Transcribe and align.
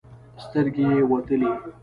سترګې 0.43 0.85
يې 0.93 1.01
وتلې. 1.11 1.51